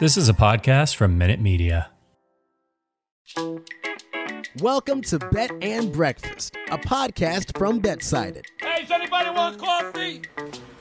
[0.00, 1.90] This is a podcast from Minute Media.
[4.58, 8.46] Welcome to Bet and Breakfast, a podcast from BetSided.
[8.62, 10.22] Hey, does anybody want coffee?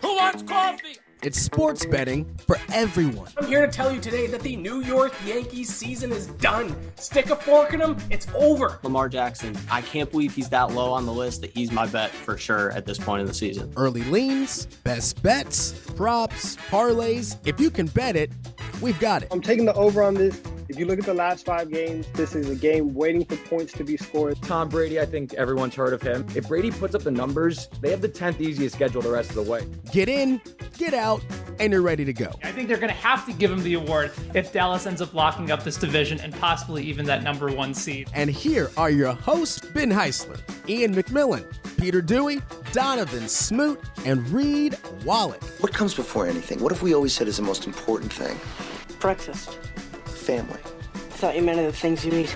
[0.01, 0.99] Who wants coffee?
[1.21, 3.27] It's sports betting for everyone.
[3.37, 6.73] I'm here to tell you today that the New York Yankees season is done.
[6.95, 8.79] Stick a fork in them, it's over.
[8.83, 12.11] Lamar Jackson, I can't believe he's that low on the list that he's my bet
[12.11, 13.69] for sure at this point in the season.
[13.75, 17.35] Early leans, best bets, props, parlays.
[17.45, 18.31] If you can bet it,
[18.81, 19.27] we've got it.
[19.29, 20.41] I'm taking the over on this.
[20.69, 23.73] If you look at the last five games, this is a game waiting for points
[23.73, 24.39] to be scored.
[24.43, 26.27] Tom Brady, I think everyone's heard of him.
[26.35, 29.35] If Brady puts up the numbers, they have the 10th easiest schedule the rest of
[29.37, 29.65] the way.
[29.91, 30.39] Get in,
[30.77, 31.23] get out,
[31.59, 32.31] and you're ready to go.
[32.43, 35.15] I think they're going to have to give him the award if Dallas ends up
[35.15, 38.07] locking up this division and possibly even that number one seed.
[38.13, 40.39] And here are your hosts, Ben Heisler,
[40.69, 41.45] Ian McMillan,
[41.79, 45.43] Peter Dewey, Donovan Smoot, and Reed Wallach.
[45.61, 46.59] What comes before anything?
[46.59, 48.39] What have we always said is the most important thing?
[48.99, 49.57] Breakfast.
[50.19, 50.59] Family.
[50.93, 52.35] I thought you meant the things you eat.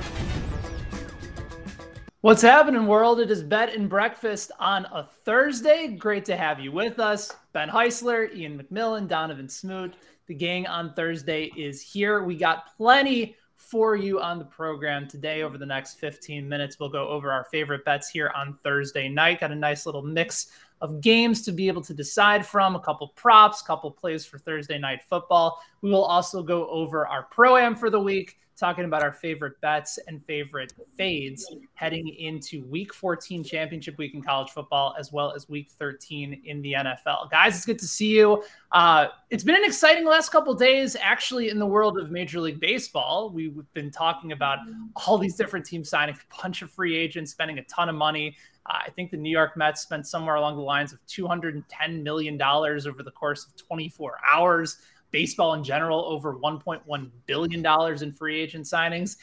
[2.21, 3.19] What's happening, world?
[3.19, 5.89] It is Bet and Breakfast on a Thursday.
[5.89, 7.31] Great to have you with us.
[7.51, 9.95] Ben Heisler, Ian McMillan, Donovan Smoot.
[10.27, 12.23] The gang on Thursday is here.
[12.23, 15.41] We got plenty for you on the program today.
[15.41, 19.41] Over the next 15 minutes, we'll go over our favorite bets here on Thursday night.
[19.41, 20.47] Got a nice little mix
[20.83, 24.77] of games to be able to decide from, a couple props, couple plays for Thursday
[24.77, 25.57] night football.
[25.81, 29.59] We will also go over our pro am for the week talking about our favorite
[29.61, 35.33] bets and favorite fades heading into week 14 championship week in college football as well
[35.33, 37.31] as week 13 in the NFL.
[37.31, 38.43] Guys, it's good to see you.
[38.71, 42.59] Uh, it's been an exciting last couple days actually in the world of Major League
[42.59, 43.31] Baseball.
[43.31, 44.59] We've been talking about
[45.07, 48.35] all these different teams signing a bunch of free agents, spending a ton of money.
[48.65, 53.03] I think the New York Mets spent somewhere along the lines of $210 million over
[53.03, 54.77] the course of 24 hours
[55.11, 59.17] baseball in general over 1.1 billion dollars in free agent signings,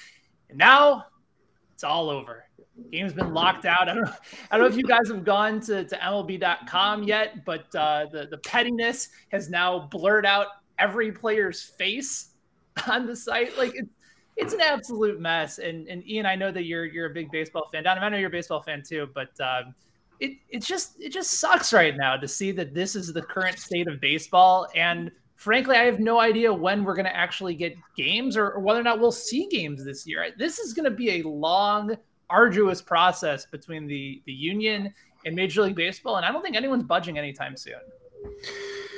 [0.48, 1.05] and now
[1.74, 2.44] it's all over.
[2.91, 3.88] Game's been locked out.
[3.88, 4.12] I don't, know,
[4.50, 8.26] I don't know if you guys have gone to, to MLB.com yet, but uh, the
[8.31, 10.47] the pettiness has now blurred out
[10.78, 12.31] every player's face
[12.88, 13.59] on the site.
[13.59, 13.91] Like it's
[14.36, 15.58] it's an absolute mess.
[15.58, 17.84] And and Ian, I know that you're you're a big baseball fan.
[17.84, 19.38] Donovan, I know you're a baseball fan too, but.
[19.41, 19.74] Um,
[20.18, 23.58] it, it just it just sucks right now to see that this is the current
[23.58, 25.10] state of baseball and
[25.41, 28.78] frankly, I have no idea when we're going to actually get games or, or, whether
[28.78, 30.26] or not we'll see games this year.
[30.36, 31.97] This is going to be a long,
[32.28, 34.92] arduous process between the the union
[35.24, 37.80] and Major League Baseball, and I don't think anyone's budging anytime soon.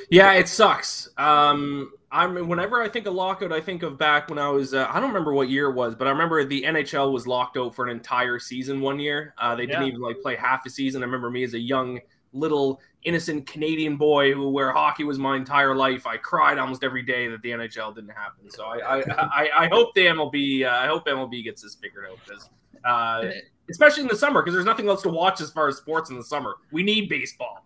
[0.09, 1.09] Yeah, it sucks.
[1.17, 4.87] Um, I'm whenever I think of lockout, I think of back when I was uh,
[4.89, 7.73] I don't remember what year it was, but I remember the NHL was locked out
[7.73, 9.33] for an entire season one year.
[9.39, 11.01] Uh, they didn't even like play half a season.
[11.01, 11.99] I remember me as a young
[12.31, 16.05] little innocent Canadian boy who where hockey was my entire life.
[16.05, 18.47] I cried almost every day that the NHL didn't happen.
[18.49, 22.05] So I I, I, I hope the MLB uh, I hope MLB gets this figured
[22.11, 22.47] out because
[22.85, 23.31] uh,
[23.71, 26.15] especially in the summer because there's nothing else to watch as far as sports in
[26.15, 26.57] the summer.
[26.71, 27.65] We need baseball.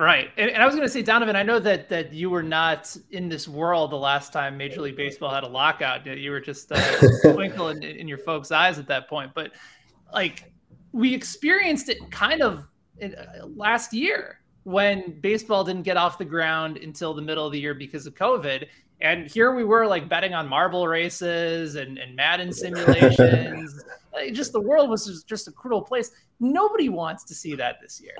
[0.00, 2.42] Right, and, and I was going to say, Donovan, I know that that you were
[2.42, 6.06] not in this world the last time Major League Baseball had a lockout.
[6.06, 6.80] You were just uh,
[7.34, 9.52] twinkle in, in your folks' eyes at that point, but
[10.10, 10.50] like
[10.92, 12.66] we experienced it kind of
[12.96, 17.52] in, uh, last year when baseball didn't get off the ground until the middle of
[17.52, 18.68] the year because of COVID.
[19.02, 23.84] And here we were like betting on marble races and, and Madden simulations.
[24.32, 26.10] just the world was just, just a cruel place.
[26.40, 28.16] Nobody wants to see that this year.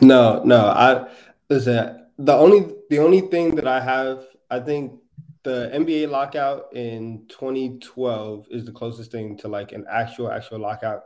[0.00, 0.66] No, no.
[0.66, 1.08] I
[1.48, 2.06] listen.
[2.18, 5.00] The only the only thing that I have, I think
[5.42, 11.04] the NBA lockout in 2012 is the closest thing to like an actual actual lockout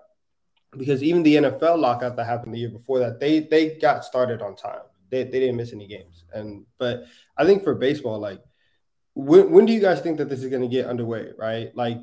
[0.77, 4.43] because even the NFL lockout that happened the year before that, they they got started
[4.43, 4.81] on time.
[5.11, 6.25] They, they didn't miss any games.
[6.33, 7.05] And but
[7.37, 8.43] I think for baseball, like
[9.15, 11.31] when, when do you guys think that this is going to get underway?
[11.39, 11.99] Right, like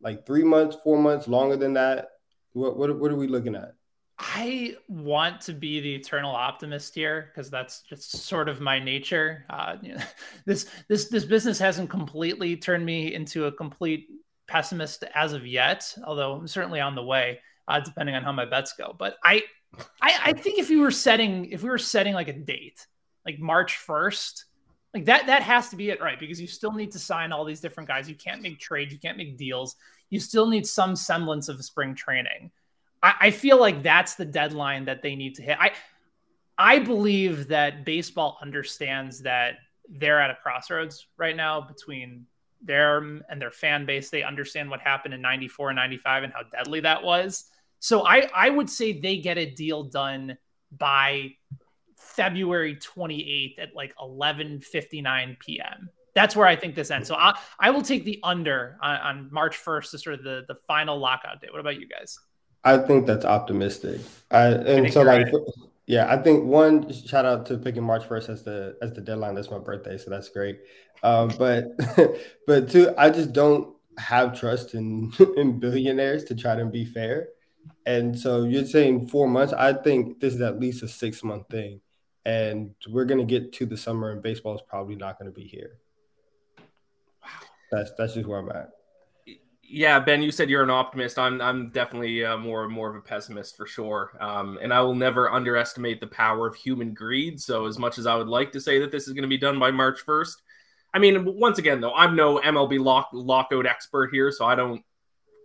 [0.00, 2.08] like three months, four months, longer than that.
[2.52, 3.74] What what what are we looking at?
[4.18, 9.44] I want to be the eternal optimist here because that's just sort of my nature.
[9.48, 10.02] Uh, you know,
[10.44, 14.08] this this this business hasn't completely turned me into a complete
[14.48, 17.38] pessimist as of yet, although I'm certainly on the way
[17.68, 18.96] uh, depending on how my bets go.
[18.98, 19.42] But I,
[20.00, 22.86] I, I think if we were setting, if we were setting like a date,
[23.24, 24.46] like March first,
[24.94, 26.18] like that, that has to be it, right?
[26.18, 28.08] Because you still need to sign all these different guys.
[28.08, 28.92] You can't make trades.
[28.92, 29.76] You can't make deals.
[30.08, 32.50] You still need some semblance of spring training.
[33.02, 35.56] I, I feel like that's the deadline that they need to hit.
[35.60, 35.72] I,
[36.56, 39.54] I believe that baseball understands that
[39.88, 42.26] they're at a crossroads right now between
[42.62, 44.10] them and their fan base.
[44.10, 47.44] They understand what happened in 94 and 95 and how deadly that was.
[47.78, 50.36] So I, I would say they get a deal done
[50.76, 51.30] by
[51.96, 55.88] February 28th at like 11:59 p.m.
[56.14, 57.06] That's where I think this ends.
[57.06, 60.44] So I, I will take the under on, on March 1st to sort of the,
[60.48, 61.46] the final lockout day.
[61.50, 62.18] What about you guys?
[62.68, 64.00] I think that's optimistic.
[64.30, 65.42] I and I so like right.
[65.86, 69.34] yeah, I think one shout out to picking March first as the as the deadline.
[69.34, 70.60] That's my birthday, so that's great.
[71.02, 71.64] Um, but
[72.46, 77.28] but two, I just don't have trust in in billionaires to try to be fair.
[77.86, 79.54] And so you're saying four months.
[79.54, 81.80] I think this is at least a six month thing,
[82.26, 85.78] and we're gonna get to the summer, and baseball is probably not gonna be here.
[87.22, 87.30] Wow,
[87.72, 88.72] that's that's just where I'm at.
[89.70, 91.18] Yeah, Ben, you said you're an optimist.
[91.18, 94.16] I'm I'm definitely uh, more more of a pessimist for sure.
[94.18, 97.38] Um, and I will never underestimate the power of human greed.
[97.38, 99.36] So as much as I would like to say that this is going to be
[99.36, 100.36] done by March 1st,
[100.94, 104.82] I mean, once again though, I'm no MLB lock lockout expert here, so I don't.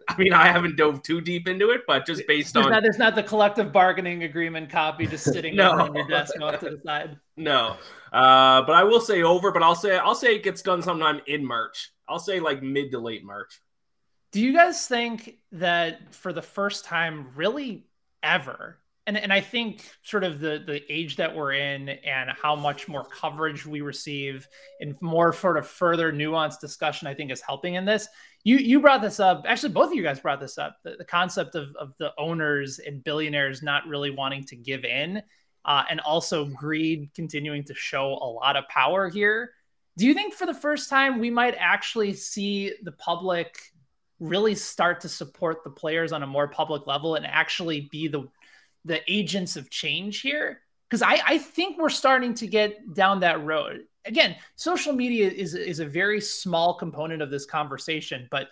[0.07, 2.83] I mean, I haven't dove too deep into it, but just based there's on not,
[2.83, 5.71] there's not the collective bargaining agreement copy just sitting no.
[5.71, 7.17] on your desk off to the side.
[7.35, 7.77] No,
[8.11, 9.51] uh, but I will say over.
[9.51, 11.91] But I'll say I'll say it gets done sometime in March.
[12.07, 13.59] I'll say like mid to late March.
[14.33, 17.85] Do you guys think that for the first time, really
[18.24, 22.56] ever, and and I think sort of the the age that we're in and how
[22.56, 24.47] much more coverage we receive
[24.80, 28.07] and more sort of further nuanced discussion, I think is helping in this.
[28.44, 29.44] You you brought this up.
[29.47, 30.77] Actually, both of you guys brought this up.
[30.83, 35.21] The, the concept of of the owners and billionaires not really wanting to give in,
[35.63, 39.51] uh, and also greed continuing to show a lot of power here.
[39.95, 43.59] Do you think for the first time we might actually see the public?
[44.23, 48.27] Really start to support the players on a more public level and actually be the
[48.85, 50.61] the agents of change here.
[50.89, 53.81] Because I, I think we're starting to get down that road.
[54.05, 58.49] Again social media is is a very small component of this conversation but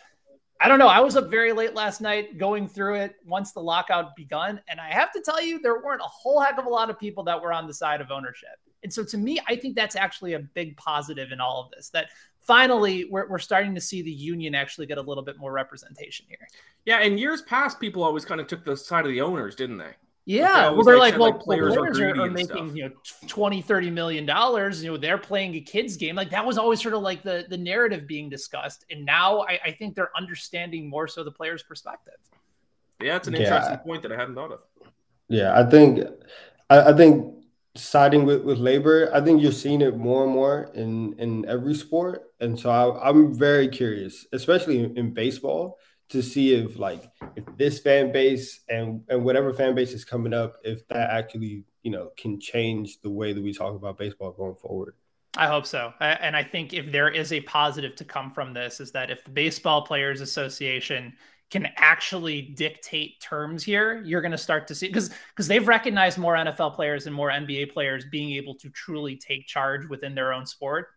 [0.61, 0.87] i don't know.
[0.87, 4.79] I was up very late last night going through it once the lockout begun and
[4.79, 7.25] i have to tell you there weren't a whole heck of a lot of people
[7.25, 10.33] that were on the side of ownership and so to me i think that's actually
[10.33, 12.07] a big positive in all of this that
[12.41, 16.25] finally we're, we're starting to see the union actually get a little bit more representation
[16.27, 16.47] here.
[16.85, 19.77] Yeah, in years past, people always kind of took the side of the owners, didn't
[19.77, 19.91] they?
[20.25, 22.75] Yeah, like they well, they're like, well, like players, players are, are making stuff.
[22.75, 22.91] you know
[23.27, 24.83] 20, 30 million dollars.
[24.83, 26.15] You know, they're playing a kids game.
[26.15, 29.59] Like that was always sort of like the the narrative being discussed, and now I,
[29.65, 32.13] I think they're understanding more so the player's perspective.
[33.01, 33.39] Yeah, it's an yeah.
[33.39, 34.59] interesting point that I hadn't thought of.
[35.27, 36.05] Yeah, I think
[36.69, 37.40] I, I think
[37.75, 41.73] siding with, with labor i think you're seeing it more and more in in every
[41.73, 45.77] sport and so I, am very curious especially in, in, baseball
[46.09, 50.33] to see if like if this fan base and and whatever fan base is coming
[50.33, 54.31] up if that actually you know can change the way that we talk about baseball
[54.31, 54.95] going forward
[55.37, 55.93] I hope so.
[56.01, 59.23] And I think if there is a positive to come from this, is that if
[59.23, 61.13] the Baseball Players Association
[61.51, 66.17] can actually dictate terms here, you're going to start to see because because they've recognized
[66.17, 70.33] more NFL players and more NBA players being able to truly take charge within their
[70.33, 70.87] own sport,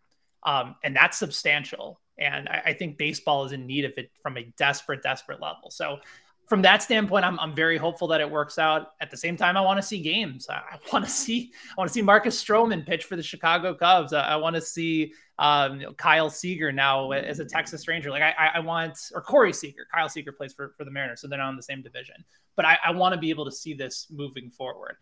[0.43, 1.99] um, and that's substantial.
[2.17, 5.69] And I, I, think baseball is in need of it from a desperate, desperate level.
[5.69, 5.99] So
[6.47, 8.91] from that standpoint, I'm, I'm very hopeful that it works out.
[9.01, 10.47] At the same time, I want to see games.
[10.49, 13.73] I, I want to see I want to see Marcus Stroman pitch for the Chicago
[13.73, 14.13] Cubs.
[14.13, 18.09] I, I want to see um, you know, Kyle Seager now as a Texas Ranger.
[18.09, 19.87] Like I, I want or Corey Seager.
[19.93, 22.15] Kyle Seager plays for, for the Mariners, so they're not in the same division.
[22.55, 24.97] But I, I want to be able to see this moving forward.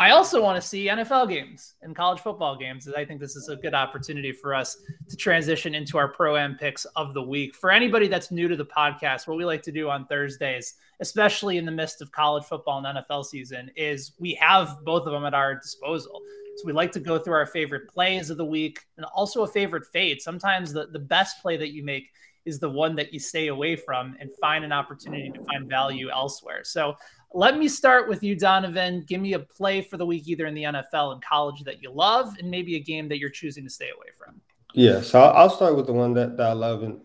[0.00, 2.88] I also want to see NFL games and college football games.
[2.88, 4.78] I think this is a good opportunity for us
[5.10, 7.54] to transition into our pro am picks of the week.
[7.54, 11.58] For anybody that's new to the podcast, what we like to do on Thursdays, especially
[11.58, 15.26] in the midst of college football and NFL season, is we have both of them
[15.26, 16.22] at our disposal.
[16.56, 19.48] So we like to go through our favorite plays of the week and also a
[19.48, 20.20] favorite fade.
[20.20, 22.10] Sometimes the, the best play that you make
[22.44, 26.10] is the one that you stay away from and find an opportunity to find value
[26.10, 26.64] elsewhere.
[26.64, 26.96] So
[27.32, 29.04] let me start with you, Donovan.
[29.06, 31.90] Give me a play for the week, either in the NFL and college that you
[31.90, 34.40] love, and maybe a game that you're choosing to stay away from.
[34.74, 37.00] Yeah, so I'll start with the one that, that I love, and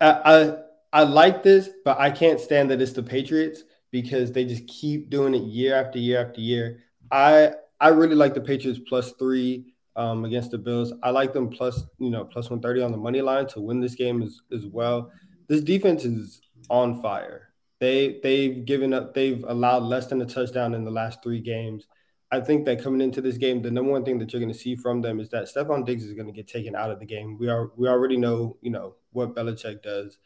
[0.00, 0.56] I, I
[0.92, 5.10] I like this, but I can't stand that it's the Patriots because they just keep
[5.10, 6.84] doing it year after year after year.
[7.10, 10.92] I I really like the Patriots plus three um, against the Bills.
[11.02, 13.80] I like them plus you know plus one thirty on the money line to win
[13.80, 15.10] this game as as well.
[15.48, 16.40] This defense is
[16.70, 17.50] on fire.
[17.80, 19.14] They they've given up.
[19.14, 21.86] They've allowed less than a touchdown in the last three games.
[22.30, 24.58] I think that coming into this game, the number one thing that you're going to
[24.58, 27.06] see from them is that Stefon Diggs is going to get taken out of the
[27.06, 27.38] game.
[27.38, 30.18] We are we already know you know what Belichick does.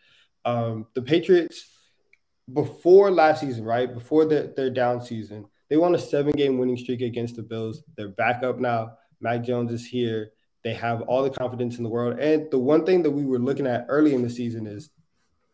[0.45, 1.69] Um, the Patriots
[2.53, 6.77] before last season, right before their, their down season, they won a seven game winning
[6.77, 7.83] streak against the Bills.
[7.97, 8.95] They're back up now.
[9.21, 10.33] Mac Jones is here.
[10.65, 12.19] They have all the confidence in the world.
[12.19, 14.91] And the one thing that we were looking at early in the season is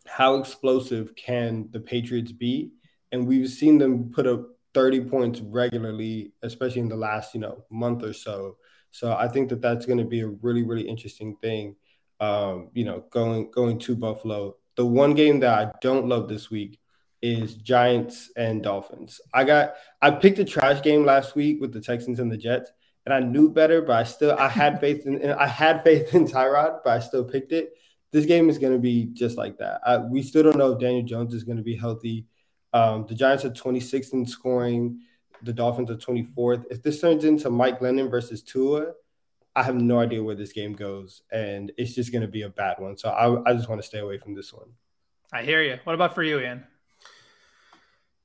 [0.07, 2.71] how explosive can the Patriots be?
[3.13, 7.65] And we've seen them put up 30 points regularly, especially in the last, you know,
[7.71, 8.57] month or so.
[8.91, 11.77] So I think that that's going to be a really, really interesting thing.
[12.19, 14.57] Um, you know, going going to Buffalo.
[14.77, 16.79] The one game that I don't love this week
[17.23, 19.21] is Giants and Dolphins.
[19.33, 22.71] I got I picked a trash game last week with the Texans and the Jets,
[23.05, 26.27] and I knew better, but I still I had faith in I had faith in
[26.27, 27.73] Tyrod, but I still picked it.
[28.13, 29.81] This game is going to be just like that.
[29.85, 32.27] I, we still don't know if Daniel Jones is going to be healthy.
[32.73, 35.01] Um, the Giants are 26th in scoring.
[35.43, 36.65] The Dolphins are 24th.
[36.71, 38.93] If this turns into Mike Glennon versus Tua,
[39.57, 42.49] I have no idea where this game goes, and it's just going to be a
[42.49, 42.97] bad one.
[42.97, 44.69] So I, I just want to stay away from this one.
[45.33, 45.79] I hear you.
[45.85, 46.65] What about for you, Ian?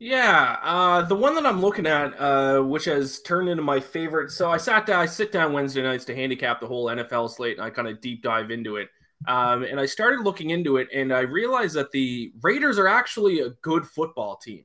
[0.04, 4.32] Yeah, uh, the one that I'm looking at, uh, which has turned into my favorite.
[4.32, 7.58] So I sat down, I sit down Wednesday nights to handicap the whole NFL slate,
[7.58, 8.90] and I kind of deep dive into it.
[9.28, 13.42] Um, and I started looking into it, and I realized that the Raiders are actually
[13.42, 14.64] a good football team.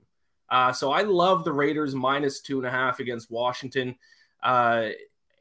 [0.48, 3.94] Uh, so I love the Raiders minus two and a half against Washington.
[4.42, 4.88] Uh,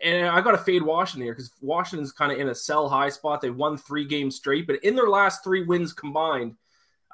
[0.03, 3.07] and I got to fade Washington here because Washington's kind of in a sell high
[3.07, 3.39] spot.
[3.39, 6.55] They won three games straight, but in their last three wins combined,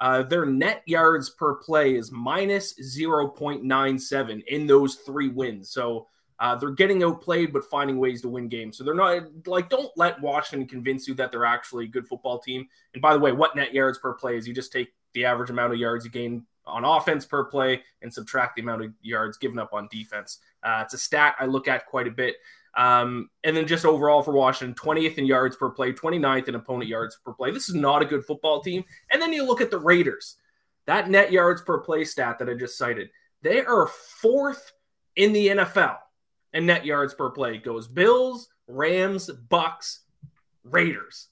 [0.00, 5.70] uh, their net yards per play is minus 0.97 in those three wins.
[5.70, 6.08] So
[6.40, 8.76] uh, they're getting outplayed, but finding ways to win games.
[8.76, 12.40] So they're not like, don't let Washington convince you that they're actually a good football
[12.40, 12.66] team.
[12.94, 15.50] And by the way, what net yards per play is you just take the average
[15.50, 19.38] amount of yards you gain on offense per play and subtract the amount of yards
[19.38, 20.38] given up on defense.
[20.62, 22.36] Uh, it's a stat I look at quite a bit.
[22.74, 26.88] Um, and then just overall for Washington, 20th in yards per play, 29th in opponent
[26.88, 27.50] yards per play.
[27.50, 28.84] This is not a good football team.
[29.10, 30.36] And then you look at the Raiders,
[30.86, 33.10] that net yards per play stat that I just cited.
[33.42, 34.72] They are fourth
[35.16, 35.98] in the NFL
[36.54, 37.56] in net yards per play.
[37.56, 40.00] It goes Bills, Rams, Bucks,
[40.64, 41.28] Raiders.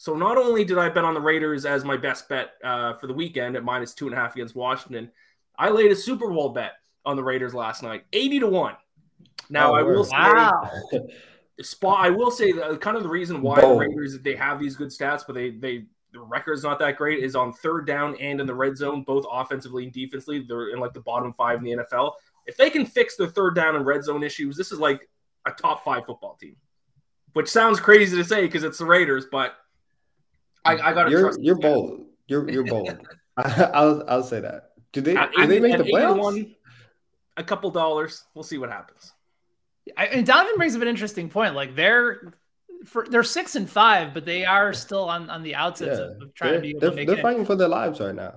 [0.00, 3.06] So not only did I bet on the Raiders as my best bet uh, for
[3.06, 5.10] the weekend at minus two and a half against Washington,
[5.58, 6.72] I laid a Super Bowl bet
[7.04, 8.76] on the Raiders last night, eighty to one.
[9.50, 10.70] Now oh, I will wow.
[10.90, 11.00] say,
[11.60, 11.98] spot.
[12.00, 13.78] I will say that kind of the reason why Bold.
[13.78, 17.22] the Raiders they have these good stats, but they they the record's not that great.
[17.22, 20.46] Is on third down and in the red zone, both offensively and defensively.
[20.48, 22.12] They're in like the bottom five in the NFL.
[22.46, 25.06] If they can fix their third down and red zone issues, this is like
[25.46, 26.56] a top five football team.
[27.34, 29.56] Which sounds crazy to say because it's the Raiders, but
[30.64, 32.06] I, I got to you're, You're bold.
[32.26, 32.96] You're you're bold.
[33.36, 34.72] I, will I'll say that.
[34.92, 36.54] Do they do they make the playoffs?
[37.36, 38.24] A couple dollars.
[38.34, 39.12] We'll see what happens.
[39.96, 41.54] I, and Donovan brings up an interesting point.
[41.54, 42.34] Like they're
[42.84, 46.22] for they're six and five, but they are still on on the outskirts yeah, of,
[46.22, 47.22] of, trying to be able to make They're it.
[47.22, 48.34] fighting for their lives right now.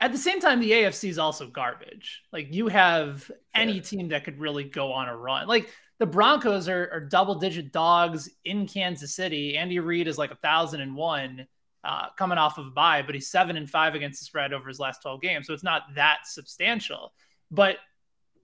[0.00, 2.22] At the same time, the AFC is also garbage.
[2.32, 5.46] Like you have any team that could really go on a run.
[5.46, 9.56] Like the Broncos are, are double digit dogs in Kansas City.
[9.56, 11.46] Andy Reid is like a thousand and one.
[11.86, 14.66] Uh, coming off of a bye, but he's seven and five against the spread over
[14.66, 15.46] his last 12 games.
[15.46, 17.12] So it's not that substantial.
[17.52, 17.76] But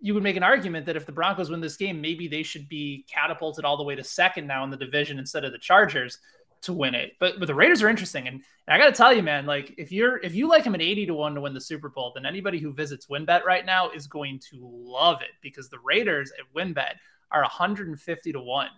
[0.00, 2.68] you would make an argument that if the Broncos win this game, maybe they should
[2.68, 6.18] be catapulted all the way to second now in the division instead of the Chargers
[6.62, 7.14] to win it.
[7.18, 9.74] But but the Raiders are interesting, and, and I got to tell you, man, like
[9.76, 12.12] if you're if you like him at eighty to one to win the Super Bowl,
[12.14, 16.32] then anybody who visits WynnBet right now is going to love it because the Raiders
[16.38, 16.94] at WynnBet
[17.32, 18.70] are one hundred and fifty to one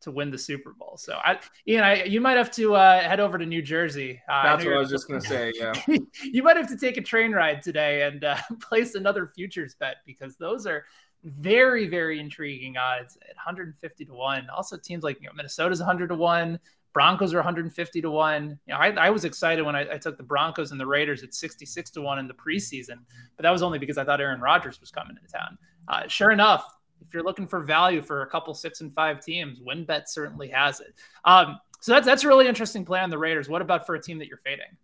[0.00, 0.96] to win the Super Bowl.
[0.96, 4.20] So, I, Ian, I, you might have to uh, head over to New Jersey.
[4.28, 5.52] Uh, That's I what I was just going to say.
[5.54, 5.72] Yeah,
[6.22, 9.96] you might have to take a train ride today and uh, place another futures bet
[10.06, 10.84] because those are
[11.24, 14.48] very, very intriguing odds at 150 to one.
[14.50, 16.58] Also, teams like you know, Minnesota's 100 to one.
[16.94, 18.58] Broncos are 150 to one.
[18.66, 21.22] You know, I, I was excited when I, I, took the Broncos and the Raiders
[21.22, 22.96] at 66 to one in the preseason,
[23.36, 25.58] but that was only because I thought Aaron Rodgers was coming into town.
[25.86, 29.60] Uh, sure enough, if you're looking for value for a couple six and five teams,
[29.60, 30.94] WynnBet certainly has it.
[31.24, 33.48] Um, so that's that's a really interesting play on the Raiders.
[33.48, 34.76] What about for a team that you're fading?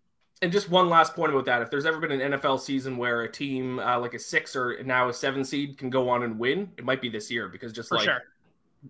[0.43, 3.23] And just one last point about that: if there's ever been an NFL season where
[3.23, 6.39] a team uh, like a six or now a seven seed can go on and
[6.39, 8.23] win, it might be this year because just for like sure.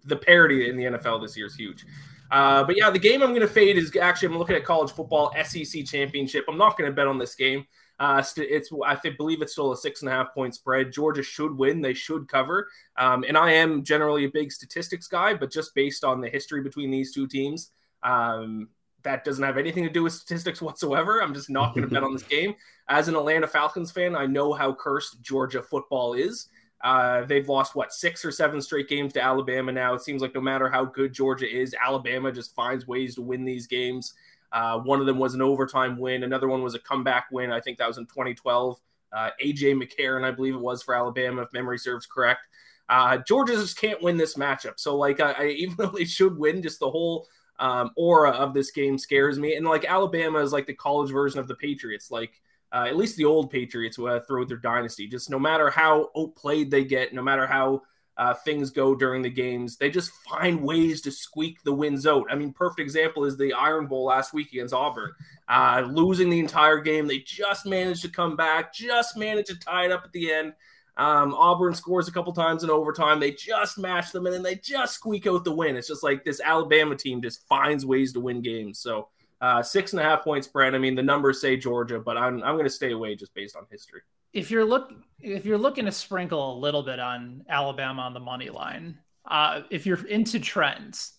[0.05, 1.87] the parity in the NFL this year is huge.
[2.31, 4.91] Uh, but yeah, the game I'm going to fade is actually I'm looking at college
[4.91, 6.45] football SEC championship.
[6.49, 7.67] I'm not going to bet on this game.
[8.01, 10.93] Uh, it's I think, believe it's still a six and a half point spread.
[10.93, 12.69] Georgia should win; they should cover.
[12.97, 16.61] Um, and I am generally a big statistics guy, but just based on the history
[16.63, 17.71] between these two teams,
[18.03, 18.69] um,
[19.05, 21.23] that doesn't have anything to do with statistics whatsoever.
[21.23, 22.55] I'm just not going to bet on this game.
[22.89, 26.49] As an Atlanta Falcons fan, I know how cursed Georgia football is.
[26.83, 29.95] Uh, they've lost what six or seven straight games to Alabama now.
[29.95, 33.45] It seems like no matter how good Georgia is, Alabama just finds ways to win
[33.45, 34.13] these games.
[34.55, 36.23] Uh, one of them was an overtime win.
[36.23, 37.51] Another one was a comeback win.
[37.51, 38.81] I think that was in 2012.
[39.13, 42.47] Uh, AJ McCarron, I believe it was for Alabama, if memory serves correct.
[42.89, 44.75] Uh, Georgia just can't win this matchup.
[44.77, 47.27] So, like, I, I, even though they should win, just the whole
[47.59, 49.57] um, aura of this game scares me.
[49.57, 52.13] And like, Alabama is like the college version of the Patriots.
[52.13, 52.41] Like,
[52.73, 55.09] uh, at least the old Patriots uh, throughout their dynasty.
[55.09, 57.83] Just no matter how outplayed they get, no matter how
[58.17, 59.77] uh, things go during the games.
[59.77, 62.27] They just find ways to squeak the wins out.
[62.31, 65.13] I mean, perfect example is the Iron Bowl last week against Auburn.
[65.49, 69.87] Uh, losing the entire game, they just managed to come back, just managed to tie
[69.87, 70.53] it up at the end.
[70.97, 73.19] Um, Auburn scores a couple times in overtime.
[73.19, 75.77] They just match them and then they just squeak out the win.
[75.77, 78.79] It's just like this Alabama team just finds ways to win games.
[78.79, 79.09] So
[79.41, 80.75] uh, six and a half point spread.
[80.75, 83.57] I mean, the numbers say Georgia, but I'm I'm going to stay away just based
[83.57, 84.03] on history.
[84.35, 88.21] If you're look if you're looking to sprinkle a little bit on Alabama on the
[88.21, 91.15] money line, uh, if you're into trends,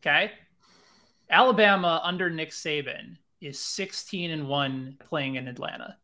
[0.00, 0.30] okay,
[1.28, 5.96] Alabama under Nick Saban is 16 and one playing in Atlanta.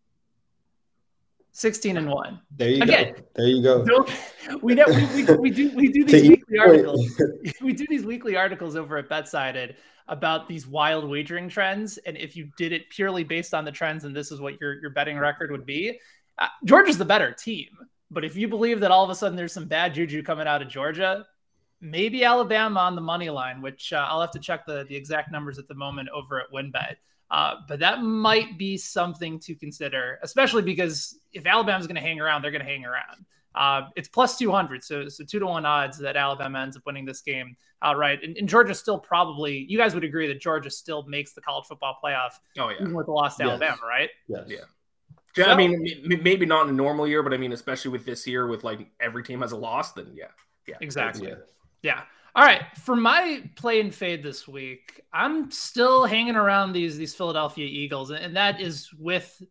[1.52, 2.40] 16 and 1.
[2.56, 3.23] There you Again, go.
[3.37, 4.06] There you go.
[4.61, 7.21] We, know, we, we, we, do we do these weekly articles.
[7.62, 9.76] we do these weekly articles over at BetSided
[10.09, 11.97] about these wild wagering trends.
[11.99, 14.80] And if you did it purely based on the trends and this is what your,
[14.80, 16.00] your betting record would be,
[16.38, 17.68] uh, Georgia's the better team.
[18.10, 20.62] But if you believe that all of a sudden there's some bad juju coming out
[20.62, 21.26] of Georgia,
[21.80, 25.32] maybe Alabama on the money line, which uh, I'll have to check the, the exact
[25.32, 26.96] numbers at the moment over at WynnBET.
[27.30, 32.20] Uh, but that might be something to consider, especially because if Alabama's going to hang
[32.20, 33.24] around, they're going to hang around.
[33.54, 37.04] Uh, it's plus 200, so so two to one odds that Alabama ends up winning
[37.04, 38.22] this game outright.
[38.24, 41.64] And, and, Georgia still probably, you guys would agree that Georgia still makes the college
[41.66, 43.50] football playoff, oh yeah, even with the loss to yes.
[43.50, 44.10] Alabama, right?
[44.26, 44.44] Yes.
[44.48, 44.58] Yeah.
[45.36, 48.26] Yeah, I mean, maybe not in a normal year, but I mean, especially with this
[48.26, 50.26] year, with like every team has a loss, then yeah,
[50.66, 51.34] yeah, exactly, yeah.
[51.82, 52.02] yeah.
[52.36, 57.14] All right, for my play and fade this week, I'm still hanging around these these
[57.14, 59.42] Philadelphia Eagles, and that is with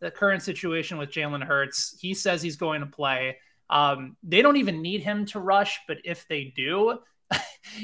[0.00, 1.96] the current situation with Jalen Hurts.
[2.00, 3.36] He says he's going to play.
[3.70, 6.98] Um, they don't even need him to rush, but if they do,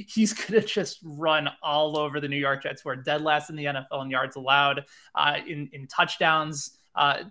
[0.08, 3.50] he's going to just run all over the New York Jets, who are dead last
[3.50, 4.84] in the NFL in yards allowed,
[5.14, 7.24] uh, in in touchdowns uh,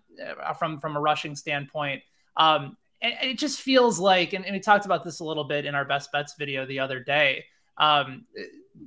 [0.58, 2.02] from from a rushing standpoint.
[2.38, 5.66] Um, and it just feels like, and, and, we talked about this a little bit
[5.66, 7.44] in our best bets video the other day.
[7.78, 8.26] Um,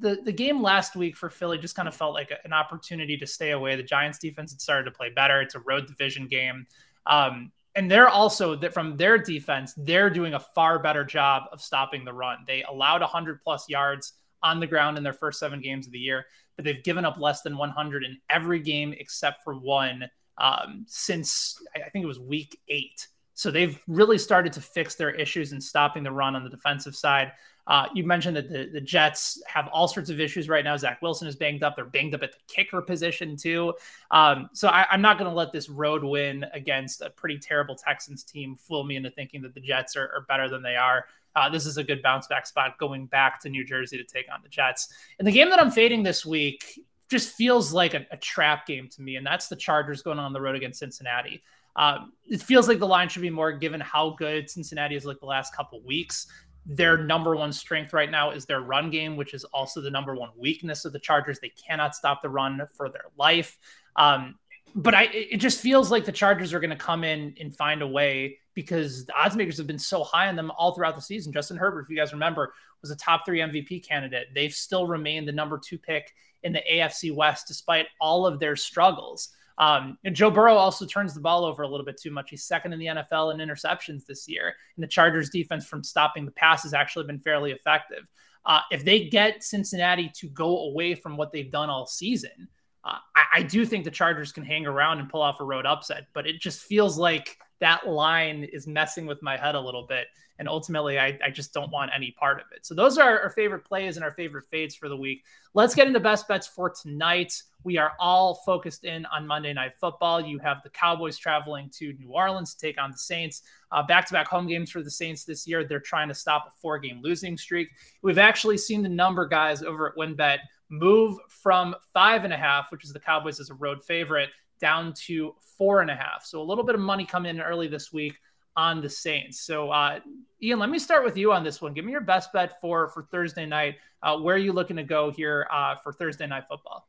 [0.00, 3.16] the the game last week for Philly just kind of felt like a, an opportunity
[3.18, 3.76] to stay away.
[3.76, 5.40] The Giants defense had started to play better.
[5.40, 6.66] It's a road division game.
[7.06, 11.60] Um, and they're also that from their defense, they're doing a far better job of
[11.60, 12.38] stopping the run.
[12.46, 15.98] They allowed 100 plus yards on the ground in their first seven games of the
[15.98, 16.24] year,
[16.56, 20.08] but they've given up less than 100 in every game except for one
[20.38, 23.08] um, since I think it was week eight.
[23.34, 26.96] So they've really started to fix their issues in stopping the run on the defensive
[26.96, 27.32] side.
[27.66, 30.76] Uh, you mentioned that the, the Jets have all sorts of issues right now.
[30.76, 31.74] Zach Wilson is banged up.
[31.74, 33.74] They're banged up at the kicker position, too.
[34.10, 37.74] Um, so I, am not going to let this road win against a pretty terrible
[37.74, 41.06] Texans team fool me into thinking that the Jets are, are better than they are.
[41.34, 44.26] Uh, this is a good bounce back spot going back to New Jersey to take
[44.32, 44.88] on the Jets.
[45.18, 48.88] And the game that I'm fading this week just feels like a, a trap game
[48.90, 51.42] to me, and that's the Chargers going on the road against Cincinnati.
[51.76, 55.20] Um, it feels like the line should be more given how good Cincinnati is like
[55.20, 56.26] the last couple weeks.
[56.64, 60.14] Their number one strength right now is their run game, which is also the number
[60.16, 61.38] one weakness of the Chargers.
[61.38, 63.58] They cannot stop the run for their life.
[63.94, 64.36] Um,
[64.74, 67.82] but I, it just feels like the Chargers are going to come in and find
[67.82, 71.02] a way because the odds makers have been so high on them all throughout the
[71.02, 71.32] season.
[71.32, 74.28] Justin Herbert, if you guys remember, was a top three MVP candidate.
[74.34, 76.12] They've still remained the number two pick
[76.46, 79.30] in the AFC West despite all of their struggles.
[79.58, 82.30] Um, and Joe Burrow also turns the ball over a little bit too much.
[82.30, 84.54] He's second in the NFL in interceptions this year.
[84.76, 88.06] And the Chargers defense from stopping the pass has actually been fairly effective.
[88.44, 92.48] Uh, if they get Cincinnati to go away from what they've done all season,
[92.84, 95.66] uh, I, I, do think the Chargers can hang around and pull off a road
[95.66, 99.86] upset, but it just feels like that line is messing with my head a little
[99.86, 100.06] bit.
[100.38, 102.66] And ultimately, I, I just don't want any part of it.
[102.66, 105.24] So, those are our favorite plays and our favorite fades for the week.
[105.54, 107.42] Let's get into best bets for tonight.
[107.64, 110.20] We are all focused in on Monday Night Football.
[110.20, 113.42] You have the Cowboys traveling to New Orleans to take on the Saints.
[113.88, 115.64] Back to back home games for the Saints this year.
[115.64, 117.68] They're trying to stop a four game losing streak.
[118.02, 120.38] We've actually seen the number guys over at WynnBET
[120.68, 124.94] move from five and a half, which is the Cowboys as a road favorite, down
[125.06, 126.24] to four and a half.
[126.24, 128.14] So a little bit of money come in early this week
[128.56, 129.40] on the Saints.
[129.40, 130.00] So, uh,
[130.42, 131.74] Ian, let me start with you on this one.
[131.74, 133.76] Give me your best bet for for Thursday night.
[134.02, 136.88] Uh, where are you looking to go here uh, for Thursday night football?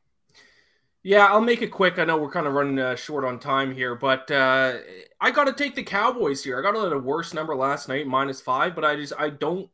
[1.02, 1.98] Yeah, I'll make it quick.
[1.98, 4.78] I know we're kind of running uh, short on time here, but uh,
[5.20, 6.58] I got to take the Cowboys here.
[6.58, 9.70] I got a worse number last night, minus five, but I just I don't.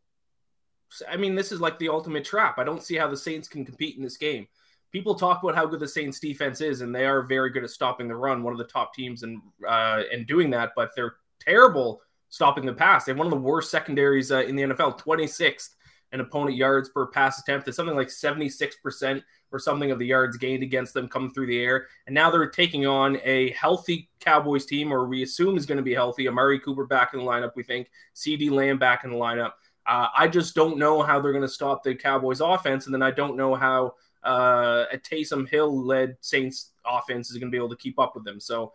[1.08, 2.58] I mean, this is like the ultimate trap.
[2.58, 4.46] I don't see how the Saints can compete in this game
[4.94, 7.70] people talk about how good the Saints defense is, and they are very good at
[7.70, 10.70] stopping the run, one of the top teams in uh, in doing that.
[10.76, 13.04] But they're terrible stopping the pass.
[13.04, 15.70] They have one of the worst secondaries uh, in the NFL, 26th
[16.12, 17.66] in opponent yards per pass attempt.
[17.66, 21.60] It's something like 76% or something of the yards gained against them coming through the
[21.60, 21.88] air.
[22.06, 25.82] And now they're taking on a healthy Cowboys team, or we assume is going to
[25.82, 26.28] be healthy.
[26.28, 27.90] Amari Cooper back in the lineup, we think.
[28.14, 29.52] CeeDee Lamb back in the lineup.
[29.86, 33.02] Uh, I just don't know how they're going to stop the Cowboys offense, and then
[33.02, 33.94] I don't know how
[34.24, 38.14] uh, a Taysom Hill led Saints offense is going to be able to keep up
[38.14, 38.40] with them.
[38.40, 38.72] So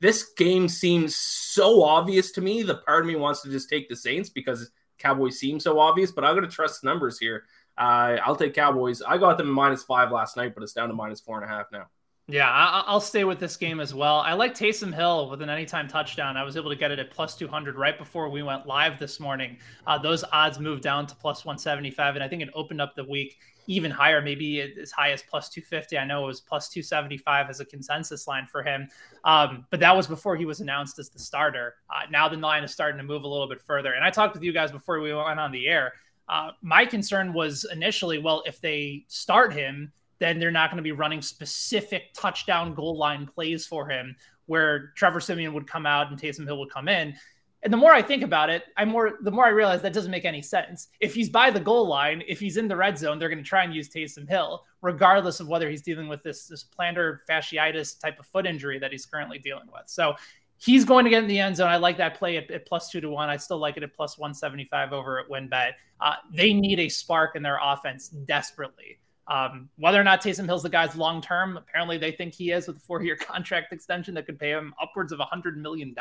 [0.00, 2.62] this game seems so obvious to me.
[2.62, 6.10] The part of me wants to just take the Saints because Cowboys seem so obvious,
[6.10, 7.44] but I'm going to trust numbers here.
[7.78, 9.02] Uh, I'll take Cowboys.
[9.02, 11.54] I got them minus five last night, but it's down to minus four and a
[11.54, 11.86] half now.
[12.28, 14.20] Yeah, I- will stay with this game as well.
[14.20, 16.36] I like Taysom Hill with an anytime touchdown.
[16.36, 19.18] I was able to get it at plus 200 right before we went live this
[19.18, 19.58] morning.
[19.86, 23.04] Uh, those odds moved down to plus 175, and I think it opened up the
[23.04, 25.98] week even higher, maybe as high as plus 250.
[25.98, 28.88] I know it was plus 275 as a consensus line for him.
[29.24, 31.74] Um, but that was before he was announced as the starter.
[31.90, 33.92] Uh, now the line is starting to move a little bit further.
[33.92, 35.92] And I talked with you guys before we went on the air.
[36.28, 40.82] Uh, my concern was initially, well, if they start him, then they're not going to
[40.82, 44.14] be running specific touchdown goal line plays for him
[44.46, 47.14] where Trevor Siemian would come out and Taysom Hill would come in.
[47.64, 50.10] And the more I think about it, I more the more I realize that doesn't
[50.10, 50.88] make any sense.
[50.98, 53.48] If he's by the goal line, if he's in the red zone, they're going to
[53.48, 58.00] try and use Taysom Hill, regardless of whether he's dealing with this this plantar fasciitis
[58.00, 59.84] type of foot injury that he's currently dealing with.
[59.86, 60.14] So
[60.58, 61.68] he's going to get in the end zone.
[61.68, 63.28] I like that play at, at plus two to one.
[63.28, 65.72] I still like it at plus one seventy five over at WynnBET.
[66.00, 68.98] Uh, they need a spark in their offense desperately.
[69.28, 72.66] Um, whether or not Taysom Hill's the guy's long term, apparently they think he is
[72.66, 75.94] with a four year contract extension that could pay him upwards of $100 million.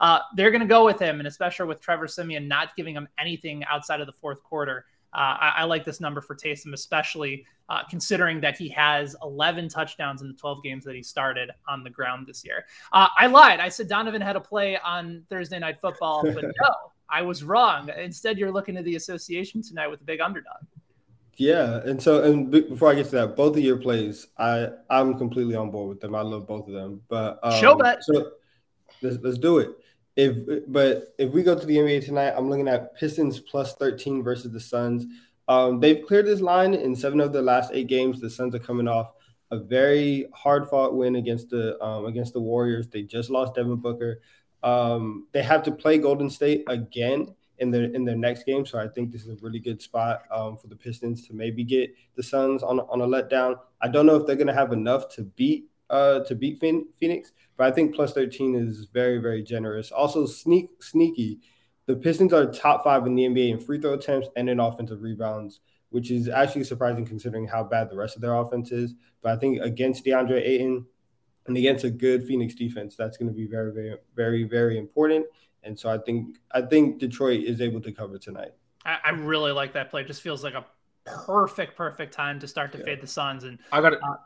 [0.00, 3.08] Uh, they're going to go with him, and especially with Trevor Siemian not giving him
[3.18, 4.84] anything outside of the fourth quarter.
[5.14, 9.70] Uh, I, I, like this number for Taysom, especially uh, considering that he has 11
[9.70, 12.66] touchdowns in the 12 games that he started on the ground this year.
[12.92, 13.58] Uh, I lied.
[13.58, 16.74] I said Donovan had a play on Thursday Night Football, but no,
[17.08, 17.88] I was wrong.
[17.96, 20.58] Instead, you're looking at the association tonight with the big underdog.
[21.38, 25.16] Yeah, and so and before I get to that, both of your plays, I I'm
[25.16, 26.16] completely on board with them.
[26.16, 27.00] I love both of them.
[27.08, 28.02] But um, show bet.
[28.02, 28.32] So
[29.02, 29.70] let's let's do it.
[30.16, 34.20] If but if we go to the NBA tonight, I'm looking at Pistons plus 13
[34.24, 35.06] versus the Suns.
[35.46, 38.20] Um, they've cleared this line in seven of the last eight games.
[38.20, 39.12] The Suns are coming off
[39.52, 42.88] a very hard fought win against the um, against the Warriors.
[42.88, 44.22] They just lost Devin Booker.
[44.64, 48.64] Um, they have to play Golden State again in their in their next game.
[48.64, 51.64] So I think this is a really good spot um, for the Pistons to maybe
[51.64, 53.56] get the Suns on on a letdown.
[53.80, 57.32] I don't know if they're going to have enough to beat uh, to beat Phoenix,
[57.56, 59.90] but I think plus thirteen is very very generous.
[59.90, 61.40] Also sneak sneaky.
[61.86, 65.00] The Pistons are top five in the NBA in free throw attempts and in offensive
[65.00, 68.94] rebounds, which is actually surprising considering how bad the rest of their offense is.
[69.22, 70.84] But I think against DeAndre Ayton
[71.46, 75.24] and against a good Phoenix defense, that's going to be very, very, very, very important.
[75.62, 78.52] And so I think I think Detroit is able to cover tonight.
[78.84, 80.02] I, I really like that play.
[80.02, 80.64] It just feels like a
[81.04, 82.84] perfect, perfect time to start to yeah.
[82.84, 83.44] fade the Suns.
[83.44, 84.00] And I got it.
[84.02, 84.16] Uh,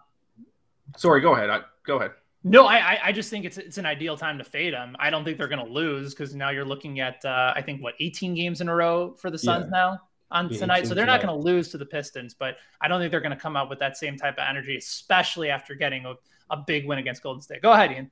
[0.97, 1.51] Sorry, go ahead.
[1.51, 2.13] I, go ahead.
[2.45, 4.97] No, I I just think it's it's an ideal time to fade them.
[4.99, 7.83] I don't think they're going to lose because now you're looking at uh, I think
[7.83, 9.79] what 18 games in a row for the Suns yeah.
[9.79, 9.99] now
[10.33, 12.35] on yeah, tonight, so they're not going to lose to the Pistons.
[12.35, 14.77] But I don't think they're going to come out with that same type of energy,
[14.77, 16.15] especially after getting a,
[16.51, 17.63] a big win against Golden State.
[17.63, 18.11] Go ahead, Ian.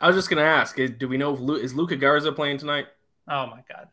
[0.00, 2.58] I was just gonna ask, eh, do we know if Lu- is Luka Garza playing
[2.58, 2.86] tonight?
[3.28, 3.88] Oh my god,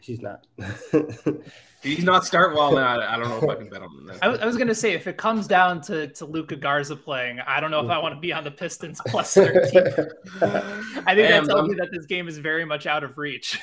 [0.00, 0.46] he's not.
[1.82, 2.76] he's not start well.
[2.78, 4.18] I, I don't know if I can bet on that.
[4.22, 7.60] I, I was gonna say if it comes down to to Luka Garza playing, I
[7.60, 9.82] don't know if I want to be on the Pistons plus thirteen.
[10.42, 13.58] I think that tells me that this game is very much out of reach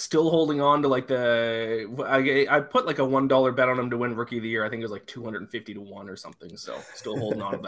[0.00, 3.78] still holding on to like the I, I put like a one dollar bet on
[3.78, 4.64] him to win rookie of the year.
[4.64, 6.56] I think it was like two hundred and fifty to one or something.
[6.56, 7.58] So still holding on to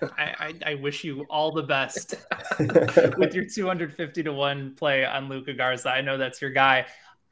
[0.00, 0.12] that.
[0.18, 2.14] I, I, I wish you all the best
[3.16, 5.90] with your two hundred fifty to one play on Luka Garza.
[5.90, 6.86] I know that's your guy.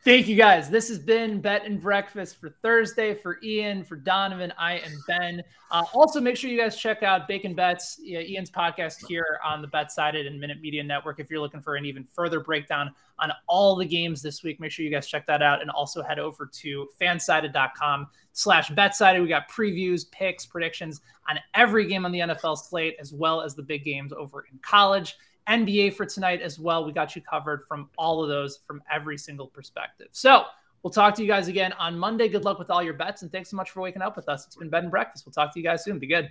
[0.04, 0.68] Thank you guys.
[0.68, 3.14] This has been Bet and Breakfast for Thursday.
[3.14, 5.42] For Ian, for Donovan, I am Ben.
[5.70, 9.68] Uh, also, make sure you guys check out Bacon Bets, Ian's podcast here on the
[9.68, 11.20] BetSided and Minute Media Network.
[11.20, 14.72] If you're looking for an even further breakdown on all the games this week, make
[14.72, 15.62] sure you guys check that out.
[15.62, 19.22] And also head over to fansided.com slash betsided.
[19.22, 23.54] We got previews, picks, predictions on every game on the NFL slate, as well as
[23.54, 25.16] the big games over in college.
[25.48, 26.84] NBA for tonight as well.
[26.84, 30.08] We got you covered from all of those from every single perspective.
[30.12, 30.44] So
[30.82, 32.28] we'll talk to you guys again on Monday.
[32.28, 34.46] Good luck with all your bets and thanks so much for waking up with us.
[34.46, 35.26] It's been bed and breakfast.
[35.26, 35.98] We'll talk to you guys soon.
[35.98, 36.30] Be good.